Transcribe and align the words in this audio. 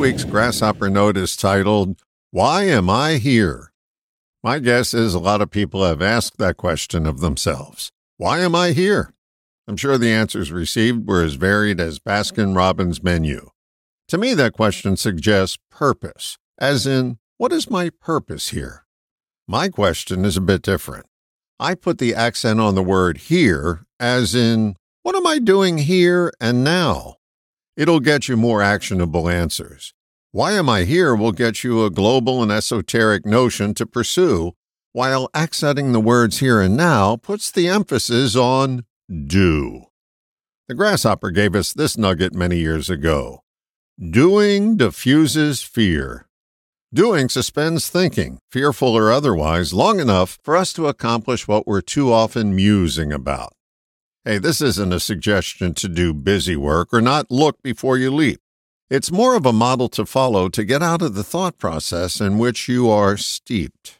week's 0.00 0.24
Grasshopper 0.24 0.88
Note 0.88 1.18
is 1.18 1.36
titled, 1.36 2.00
Why 2.30 2.64
Am 2.64 2.88
I 2.88 3.16
Here? 3.16 3.70
My 4.42 4.58
guess 4.58 4.94
is 4.94 5.12
a 5.12 5.18
lot 5.18 5.42
of 5.42 5.50
people 5.50 5.84
have 5.84 6.00
asked 6.00 6.38
that 6.38 6.56
question 6.56 7.04
of 7.04 7.20
themselves. 7.20 7.92
Why 8.16 8.38
am 8.38 8.54
I 8.54 8.70
here? 8.70 9.12
I'm 9.68 9.76
sure 9.76 9.98
the 9.98 10.10
answers 10.10 10.50
received 10.50 11.06
were 11.06 11.22
as 11.22 11.34
varied 11.34 11.80
as 11.80 11.98
Baskin 11.98 12.56
Robbins' 12.56 13.02
menu. 13.02 13.50
To 14.08 14.16
me, 14.16 14.32
that 14.32 14.54
question 14.54 14.96
suggests 14.96 15.58
purpose, 15.70 16.38
as 16.58 16.86
in, 16.86 17.18
what 17.36 17.52
is 17.52 17.68
my 17.68 17.90
purpose 17.90 18.48
here? 18.48 18.86
My 19.46 19.68
question 19.68 20.24
is 20.24 20.38
a 20.38 20.40
bit 20.40 20.62
different. 20.62 21.04
I 21.58 21.74
put 21.74 21.98
the 21.98 22.14
accent 22.14 22.58
on 22.58 22.74
the 22.74 22.82
word 22.82 23.18
here, 23.18 23.84
as 24.00 24.34
in, 24.34 24.76
what 25.02 25.14
am 25.14 25.26
I 25.26 25.38
doing 25.38 25.76
here 25.76 26.32
and 26.40 26.64
now? 26.64 27.16
It'll 27.76 28.00
get 28.00 28.28
you 28.28 28.36
more 28.36 28.62
actionable 28.62 29.28
answers. 29.28 29.94
Why 30.32 30.52
am 30.52 30.68
I 30.68 30.84
here 30.84 31.14
will 31.14 31.32
get 31.32 31.64
you 31.64 31.84
a 31.84 31.90
global 31.90 32.42
and 32.42 32.52
esoteric 32.52 33.26
notion 33.26 33.74
to 33.74 33.86
pursue, 33.86 34.52
while 34.92 35.28
accenting 35.34 35.92
the 35.92 36.00
words 36.00 36.38
here 36.38 36.60
and 36.60 36.76
now 36.76 37.16
puts 37.16 37.50
the 37.50 37.68
emphasis 37.68 38.36
on 38.36 38.84
do. 39.10 39.86
The 40.68 40.74
grasshopper 40.74 41.30
gave 41.30 41.54
us 41.54 41.72
this 41.72 41.98
nugget 41.98 42.32
many 42.32 42.58
years 42.58 42.88
ago. 42.88 43.42
Doing 43.98 44.76
diffuses 44.76 45.62
fear. 45.62 46.26
Doing 46.94 47.28
suspends 47.28 47.88
thinking, 47.88 48.38
fearful 48.50 48.96
or 48.96 49.10
otherwise, 49.10 49.74
long 49.74 50.00
enough 50.00 50.38
for 50.42 50.56
us 50.56 50.72
to 50.74 50.86
accomplish 50.86 51.46
what 51.46 51.66
we're 51.66 51.80
too 51.80 52.12
often 52.12 52.54
musing 52.54 53.12
about. 53.12 53.52
Hey, 54.22 54.36
this 54.36 54.60
isn't 54.60 54.92
a 54.92 55.00
suggestion 55.00 55.72
to 55.74 55.88
do 55.88 56.12
busy 56.12 56.54
work 56.54 56.92
or 56.92 57.00
not 57.00 57.30
look 57.30 57.62
before 57.62 57.96
you 57.96 58.10
leap. 58.10 58.40
It's 58.90 59.10
more 59.10 59.34
of 59.34 59.46
a 59.46 59.52
model 59.52 59.88
to 59.90 60.04
follow 60.04 60.50
to 60.50 60.62
get 60.62 60.82
out 60.82 61.00
of 61.00 61.14
the 61.14 61.24
thought 61.24 61.56
process 61.56 62.20
in 62.20 62.36
which 62.36 62.68
you 62.68 62.90
are 62.90 63.16
steeped. 63.16 63.98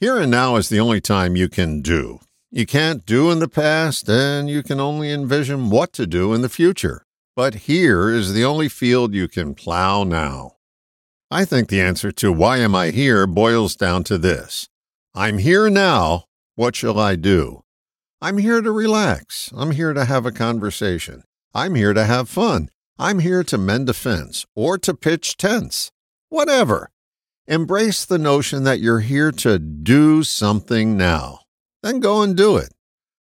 Here 0.00 0.18
and 0.18 0.30
now 0.30 0.56
is 0.56 0.70
the 0.70 0.80
only 0.80 1.02
time 1.02 1.36
you 1.36 1.50
can 1.50 1.82
do. 1.82 2.20
You 2.50 2.64
can't 2.64 3.04
do 3.04 3.30
in 3.30 3.40
the 3.40 3.48
past, 3.48 4.08
and 4.08 4.48
you 4.48 4.62
can 4.62 4.80
only 4.80 5.10
envision 5.10 5.68
what 5.68 5.92
to 5.94 6.06
do 6.06 6.32
in 6.32 6.40
the 6.40 6.48
future. 6.48 7.04
But 7.36 7.66
here 7.66 8.08
is 8.08 8.32
the 8.32 8.44
only 8.46 8.70
field 8.70 9.12
you 9.12 9.28
can 9.28 9.54
plow 9.54 10.04
now. 10.04 10.52
I 11.30 11.44
think 11.44 11.68
the 11.68 11.82
answer 11.82 12.12
to 12.12 12.32
why 12.32 12.58
am 12.58 12.74
I 12.74 12.92
here 12.92 13.26
boils 13.26 13.76
down 13.76 14.04
to 14.04 14.16
this 14.16 14.68
I'm 15.14 15.36
here 15.36 15.68
now. 15.68 16.24
What 16.54 16.76
shall 16.76 16.98
I 16.98 17.16
do? 17.16 17.63
I'm 18.20 18.38
here 18.38 18.60
to 18.60 18.72
relax. 18.72 19.52
I'm 19.54 19.72
here 19.72 19.92
to 19.92 20.04
have 20.04 20.24
a 20.24 20.32
conversation. 20.32 21.24
I'm 21.54 21.74
here 21.74 21.92
to 21.92 22.04
have 22.04 22.28
fun. 22.28 22.70
I'm 22.98 23.18
here 23.18 23.42
to 23.44 23.58
mend 23.58 23.88
a 23.88 23.94
fence 23.94 24.46
or 24.54 24.78
to 24.78 24.94
pitch 24.94 25.36
tents. 25.36 25.90
Whatever. 26.28 26.90
Embrace 27.46 28.04
the 28.04 28.18
notion 28.18 28.64
that 28.64 28.80
you're 28.80 29.00
here 29.00 29.30
to 29.32 29.58
do 29.58 30.22
something 30.22 30.96
now. 30.96 31.40
Then 31.82 32.00
go 32.00 32.22
and 32.22 32.34
do 32.36 32.56
it. 32.56 32.72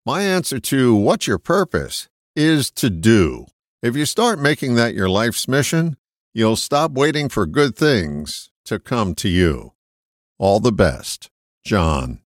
My 0.06 0.22
answer 0.22 0.60
to 0.60 0.96
what's 0.96 1.28
your 1.28 1.40
purpose 1.40 2.08
is 2.36 2.72
to 2.72 2.90
do. 2.90 3.46
If 3.82 3.98
you 3.98 4.06
start 4.06 4.40
making 4.40 4.76
that 4.76 4.96
your 4.96 5.10
life's 5.10 5.48
mission, 5.48 5.98
you'll 6.34 6.56
stop 6.56 6.92
waiting 6.92 7.28
for 7.28 7.46
good 7.46 7.76
things 7.76 8.50
to 8.66 8.80
come 8.80 9.14
to 9.16 9.28
you. 9.28 9.74
All 10.40 10.60
the 10.60 10.72
best, 10.72 11.30
John. 11.66 12.23